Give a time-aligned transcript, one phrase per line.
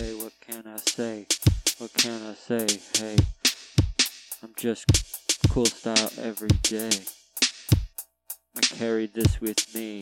[0.00, 0.14] say?
[0.14, 1.26] What can I say?
[1.78, 2.66] What can I say?
[2.96, 3.16] Hey,
[4.42, 4.86] I'm just
[5.50, 6.90] cool style every day.
[8.56, 10.00] I carry this with me.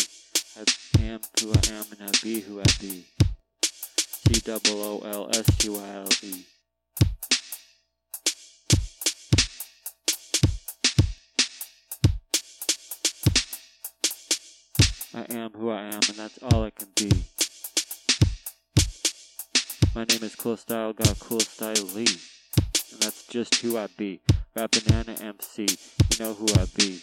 [0.56, 0.64] I
[1.02, 3.06] am who I am and I be who I be.
[3.64, 6.44] C double O L S T Y L E.
[15.14, 17.10] I am who I am, and that's all I can be.
[19.98, 24.20] My name is Cool Style, got Cool Style Lee, and that's just who I be.
[24.54, 27.00] Rap Banana MC, you know who I be.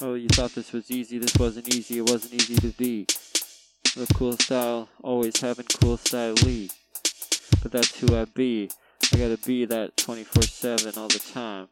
[0.00, 1.18] Oh, you thought this was easy.
[1.18, 1.98] This wasn't easy.
[1.98, 3.04] It wasn't easy to be.
[3.94, 6.70] The cool style, always having cool style Lee.
[7.66, 8.70] But that's who I be.
[9.12, 11.66] I gotta be that 24 7 all the time.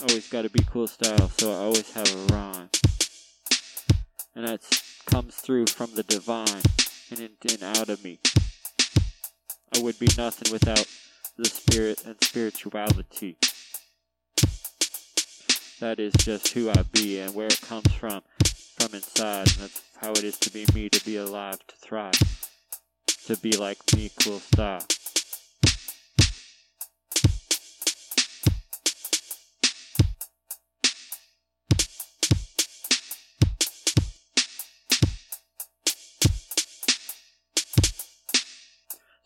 [0.00, 2.70] Always gotta be cool style, so I always have a rhyme.
[4.34, 4.62] And that
[5.04, 6.62] comes through from the divine
[7.10, 8.20] and in and out of me.
[9.76, 10.88] I would be nothing without
[11.36, 13.36] the spirit and spirituality.
[15.80, 18.22] That is just who I be and where it comes from,
[18.78, 19.40] from inside.
[19.40, 22.43] And that's how it is to be me, to be alive, to thrive,
[23.26, 24.84] to be like me, cool style.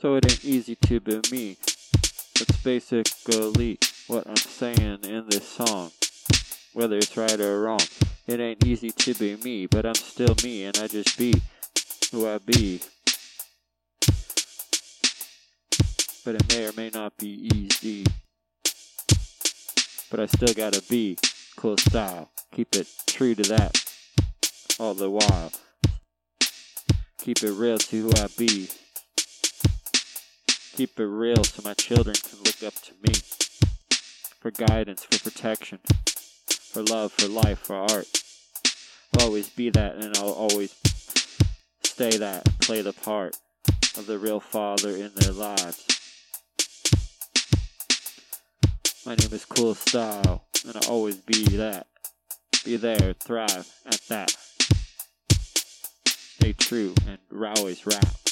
[0.01, 1.57] So it ain't easy to be me.
[2.39, 5.91] That's basically what I'm saying in this song
[6.79, 7.81] whether it's right or wrong.
[8.29, 11.35] It ain't easy to be me, but I'm still me, and I just be
[12.13, 12.81] who I be.
[16.29, 18.05] But it may or may not be easy.
[20.11, 21.17] But I still gotta be
[21.57, 22.29] cool style.
[22.55, 23.83] Keep it true to that
[24.79, 25.51] all the while.
[27.17, 28.69] Keep it real to who I be.
[30.77, 33.15] Keep it real so my children can look up to me
[34.39, 35.79] for guidance, for protection
[36.47, 38.23] for love, for life, for art.
[39.17, 40.75] I'll always be that, and I'll always
[41.85, 43.39] stay that, play the part
[43.97, 45.98] of the real father in their lives.
[49.09, 51.87] My name is Cool Style, and I'll always be that.
[52.63, 54.37] Be there, thrive at that.
[56.11, 57.19] Stay true, and
[57.57, 58.28] always rap.